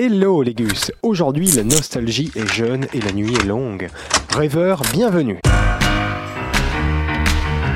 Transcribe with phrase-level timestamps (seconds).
[0.00, 3.88] Hello les gus Aujourd'hui la nostalgie est jeune et la nuit est longue.
[4.32, 5.40] Rêveur, bienvenue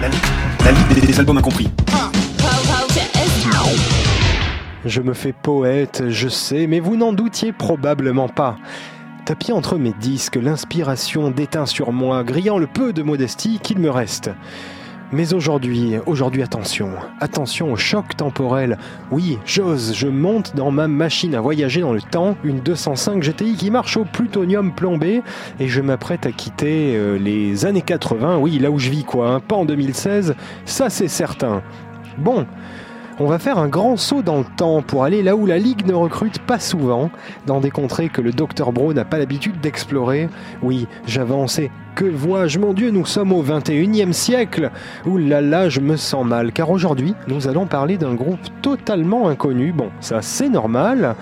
[0.01, 0.17] La, li-
[0.65, 1.69] la liste des, des albums incompris.
[4.85, 8.57] Je me fais poète, je sais, mais vous n'en doutiez probablement pas.
[9.25, 13.91] Tapis entre mes disques, l'inspiration déteint sur moi, grillant le peu de modestie qu'il me
[13.91, 14.31] reste.
[15.15, 16.89] Mais aujourd'hui, aujourd'hui attention,
[17.21, 18.79] attention au choc temporel.
[19.11, 23.57] Oui, j'ose, je monte dans ma machine à voyager dans le temps, une 205 GTI
[23.57, 25.21] qui marche au plutonium plombé,
[25.61, 29.29] et je m'apprête à quitter euh, les années 80, oui, là où je vis quoi,
[29.29, 31.63] hein, pas en 2016, ça c'est certain.
[32.17, 32.47] Bon,
[33.23, 35.87] on va faire un grand saut dans le temps pour aller là où la Ligue
[35.87, 37.09] ne recrute pas souvent,
[37.47, 40.29] dans des contrées que le Dr Bro n'a pas l'habitude d'explorer.
[40.61, 42.59] Oui, j'avance et que vois-je?
[42.59, 44.73] Mon Dieu, nous sommes au 21e siècle
[45.07, 49.29] Ouh là là, je me sens mal, car aujourd'hui, nous allons parler d'un groupe totalement
[49.29, 49.73] inconnu.
[49.73, 51.15] Bon, ça c'est normal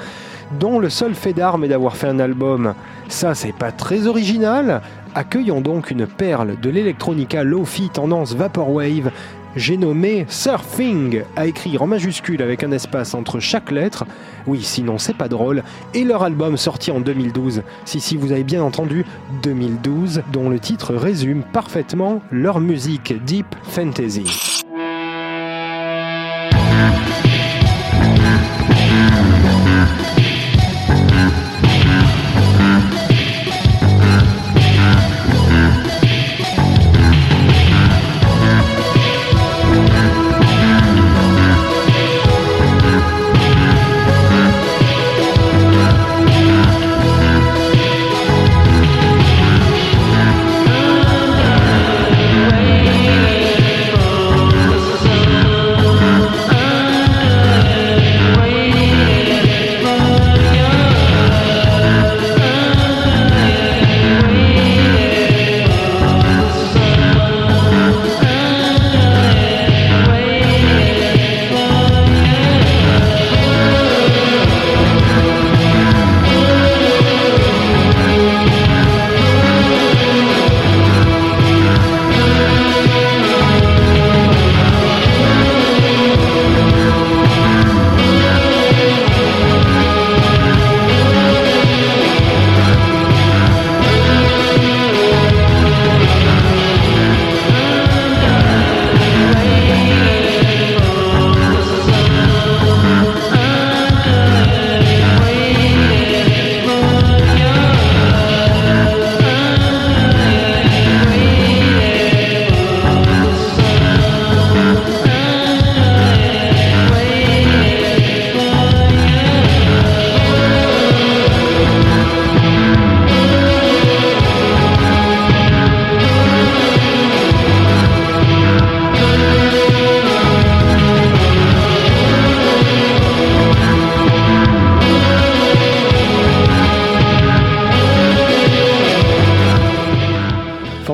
[0.58, 2.74] dont le seul fait d'arme est d'avoir fait un album.
[3.08, 4.80] Ça, c'est pas très original.
[5.14, 9.10] Accueillons donc une perle de l'électronica low-fi tendance Vaporwave.
[9.56, 14.06] J'ai nommé Surfing, à écrire en majuscule avec un espace entre chaque lettre.
[14.46, 15.64] Oui, sinon c'est pas drôle.
[15.92, 17.62] Et leur album sorti en 2012.
[17.84, 19.04] Si, si, vous avez bien entendu,
[19.42, 24.59] 2012, dont le titre résume parfaitement leur musique Deep Fantasy.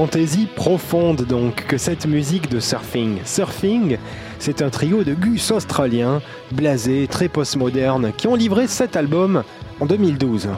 [0.06, 3.18] Fantaisie profonde donc que cette musique de surfing.
[3.24, 3.98] Surfing,
[4.38, 6.22] c'est un trio de gus australiens,
[6.52, 9.42] blasés, très postmodernes, qui ont livré cet album
[9.80, 10.50] en 2012.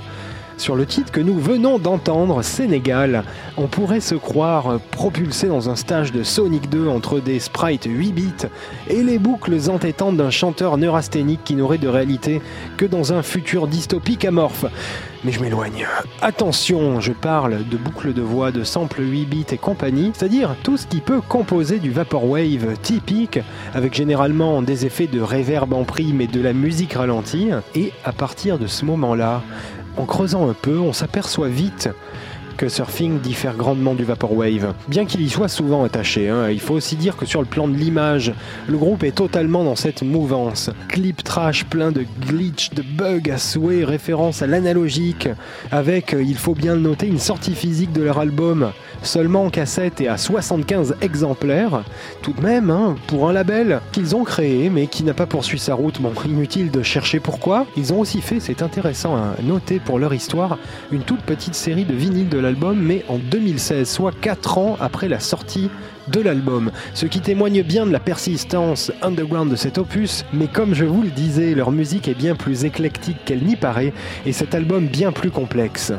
[0.59, 3.23] Sur le titre que nous venons d'entendre, Sénégal,
[3.57, 8.13] on pourrait se croire propulsé dans un stage de Sonic 2 entre des sprites 8
[8.13, 8.49] bits
[8.91, 12.43] et les boucles entêtantes d'un chanteur neurasthénique qui n'aurait de réalité
[12.77, 14.65] que dans un futur dystopique amorphe.
[15.25, 15.87] Mais je m'éloigne.
[16.23, 20.77] Attention, je parle de boucles de voix, de samples 8 bits et compagnie, c'est-à-dire tout
[20.77, 23.39] ce qui peut composer du vaporwave typique,
[23.75, 27.51] avec généralement des effets de reverb en prime et de la musique ralentie.
[27.75, 29.43] Et à partir de ce moment-là,
[29.97, 31.89] en creusant un peu, on s'aperçoit vite
[32.59, 36.29] que Surfing diffère grandement du Vaporwave, bien qu'il y soit souvent attaché.
[36.29, 36.51] hein.
[36.51, 38.33] Il faut aussi dire que sur le plan de l'image,
[38.69, 40.69] le groupe est totalement dans cette mouvance.
[40.89, 45.29] Clip trash plein de glitch, de bugs à souhait, référence à l'analogique,
[45.71, 48.73] avec, euh, il faut bien le noter, une sortie physique de leur album
[49.03, 51.85] seulement en cassette et à 75 exemplaires.
[52.23, 55.63] Tout de même, hein, pour un label qu'ils ont créé mais qui n'a pas poursuivi
[55.63, 57.67] sa route, bon, inutile de chercher pourquoi.
[57.77, 60.59] Ils ont aussi fait, c'est intéressant à noter pour leur histoire,
[60.91, 62.39] une toute petite série de vinyles de
[62.77, 65.71] mais en 2016, soit 4 ans après la sortie
[66.09, 70.75] de l'album, ce qui témoigne bien de la persistance underground de cet opus, mais comme
[70.75, 73.93] je vous le disais, leur musique est bien plus éclectique qu'elle n'y paraît,
[74.25, 75.93] et cet album bien plus complexe.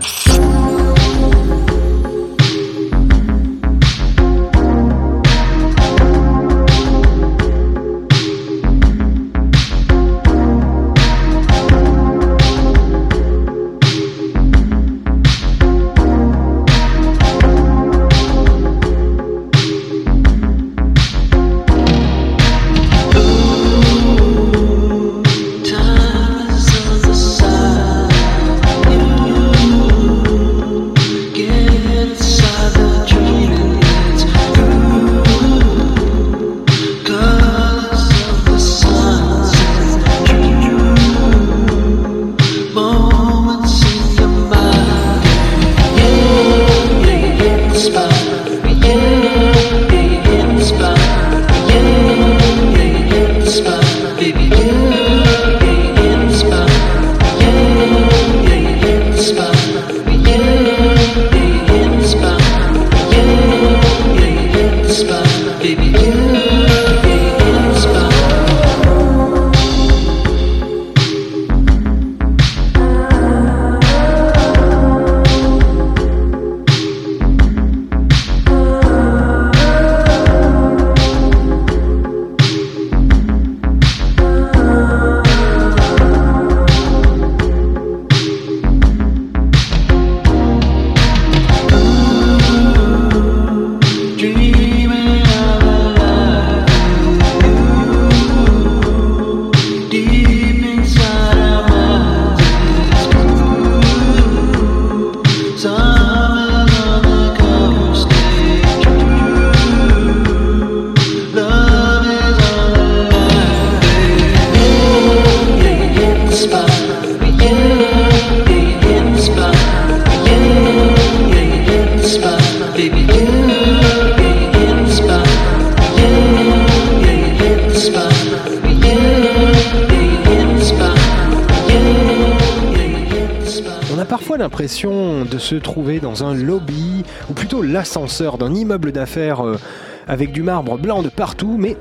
[134.60, 139.58] De se trouver dans un lobby, ou plutôt l'ascenseur d'un immeuble d'affaires euh,
[140.06, 141.78] avec du marbre blanc de partout, mais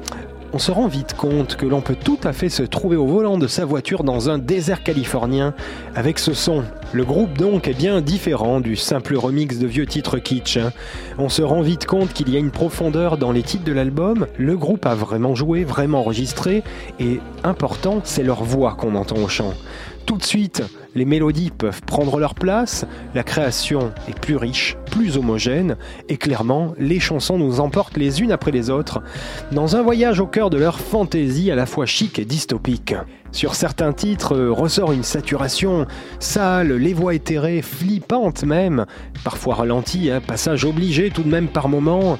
[0.52, 3.36] on se rend vite compte que l'on peut tout à fait se trouver au volant
[3.36, 5.54] de sa voiture dans un désert californien
[5.96, 6.62] avec ce son.
[6.92, 10.58] Le groupe donc est bien différent du simple remix de vieux titres kitsch.
[10.58, 10.70] Hein.
[11.18, 14.28] On se rend vite compte qu'il y a une profondeur dans les titres de l'album,
[14.38, 16.62] le groupe a vraiment joué, vraiment enregistré,
[17.00, 19.52] et important, c'est leur voix qu'on entend au chant
[20.08, 20.62] tout de suite,
[20.94, 25.76] les mélodies peuvent prendre leur place, la création est plus riche, plus homogène,
[26.08, 29.02] et clairement, les chansons nous emportent les unes après les autres
[29.52, 32.94] dans un voyage au cœur de leur fantaisie à la fois chic et dystopique.
[33.32, 35.86] Sur certains titres euh, ressort une saturation
[36.20, 38.86] sale, les voix éthérées, flippantes même,
[39.24, 42.16] parfois ralenties, hein, passage obligé tout de même par moments,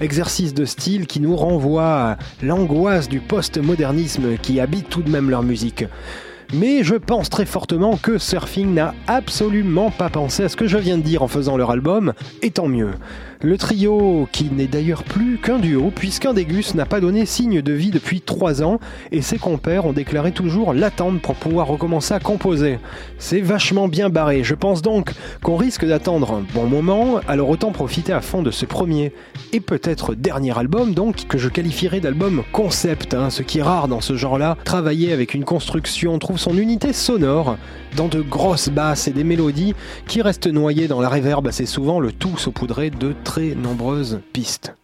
[0.00, 5.28] exercice de style qui nous renvoie à l'angoisse du postmodernisme qui habite tout de même
[5.28, 5.86] leur musique.
[6.54, 10.76] Mais je pense très fortement que Surfing n'a absolument pas pensé à ce que je
[10.76, 12.12] viens de dire en faisant leur album,
[12.42, 12.90] et tant mieux.
[13.44, 17.60] Le trio, qui n'est d'ailleurs plus qu'un duo, puisqu'un des Gus n'a pas donné signe
[17.60, 18.78] de vie depuis 3 ans,
[19.10, 22.78] et ses compères ont déclaré toujours l'attendre pour pouvoir recommencer à composer.
[23.18, 25.10] C'est vachement bien barré, je pense donc
[25.42, 29.12] qu'on risque d'attendre un bon moment, alors autant profiter à fond de ce premier,
[29.52, 33.88] et peut-être dernier album donc, que je qualifierais d'album concept, hein, ce qui est rare
[33.88, 37.56] dans ce genre-là, travailler avec une construction trouve son unité sonore,
[37.96, 39.74] dans de grosses basses et des mélodies
[40.06, 44.74] qui restent noyées dans la réverb assez souvent, le tout saupoudré de très nombreuses pistes.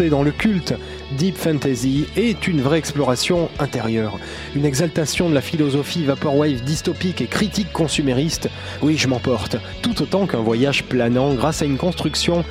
[0.00, 0.74] Dans le culte,
[1.18, 4.18] Deep Fantasy est une vraie exploration intérieure,
[4.56, 8.48] une exaltation de la philosophie vaporwave dystopique et critique consumériste.
[8.80, 12.42] Oui, je m'emporte, tout autant qu'un voyage planant grâce à une construction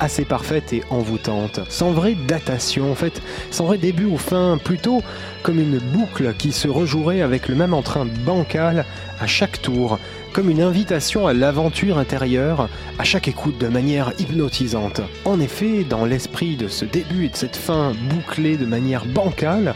[0.00, 5.02] assez parfaite et envoûtante, sans vraie datation en fait, sans vrai début ou fin, plutôt
[5.42, 8.84] comme une boucle qui se rejouerait avec le même entrain bancal
[9.20, 9.98] à chaque tour,
[10.32, 15.02] comme une invitation à l'aventure intérieure à chaque écoute de manière hypnotisante.
[15.24, 19.74] En effet, dans l'esprit de ce début et de cette fin bouclée de manière bancale,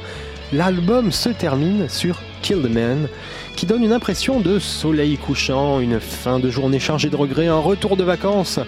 [0.52, 3.08] l'album se termine sur Kill the Man,
[3.56, 7.58] qui donne une impression de soleil couchant, une fin de journée chargée de regrets, un
[7.58, 8.60] retour de vacances.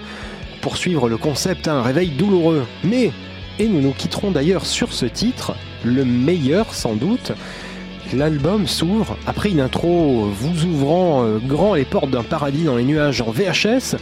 [0.66, 2.66] Pour suivre le concept, un réveil douloureux.
[2.82, 3.12] Mais,
[3.60, 5.54] et nous nous quitterons d'ailleurs sur ce titre,
[5.84, 7.30] le meilleur sans doute,
[8.12, 12.82] L'album s'ouvre après une intro vous ouvrant euh, grand les portes d'un paradis dans les
[12.82, 13.94] nuages en VHS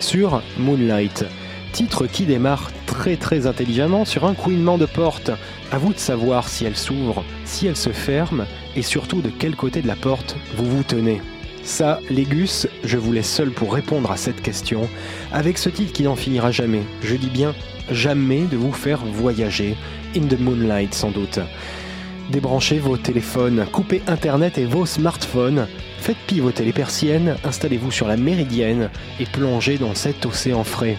[0.00, 1.24] sur Moonlight.
[1.70, 5.30] Titre qui démarre très très intelligemment sur un couinement de porte.
[5.70, 8.44] À vous de savoir si elle s'ouvre, si elle se ferme
[8.74, 11.22] et surtout de quel côté de la porte vous vous tenez.
[11.68, 14.88] Ça, Légus, je vous laisse seul pour répondre à cette question,
[15.32, 17.54] avec ce titre qui n'en finira jamais, je dis bien
[17.90, 19.76] jamais de vous faire voyager,
[20.16, 21.40] in the moonlight sans doute.
[22.30, 25.68] Débranchez vos téléphones, coupez Internet et vos smartphones,
[26.00, 28.88] faites pivoter les persiennes, installez-vous sur la méridienne
[29.20, 30.96] et plongez dans cet océan frais.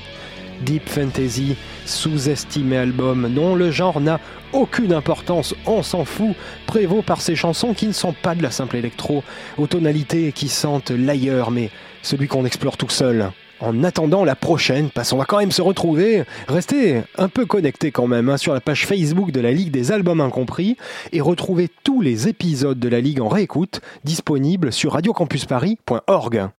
[0.61, 4.19] Deep Fantasy, sous-estimé album dont le genre n'a
[4.53, 6.35] aucune importance, on s'en fout,
[6.65, 9.23] prévaut par ces chansons qui ne sont pas de la simple électro,
[9.57, 11.69] aux tonalités qui sentent l'ailleurs, mais
[12.01, 13.31] celui qu'on explore tout seul.
[13.61, 17.91] En attendant la prochaine, parce qu'on va quand même se retrouver, restez un peu connectés
[17.91, 20.77] quand même hein, sur la page Facebook de la Ligue des Albums Incompris
[21.11, 26.49] et retrouvez tous les épisodes de la Ligue en réécoute disponibles sur radiocampusparis.org.